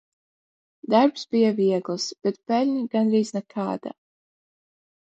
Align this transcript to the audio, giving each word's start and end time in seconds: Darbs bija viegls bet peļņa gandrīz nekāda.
Darbs 0.93 1.27
bija 1.35 1.51
viegls 1.61 2.09
bet 2.25 2.41
peļņa 2.53 2.83
gandrīz 2.97 3.35
nekāda. 3.39 3.97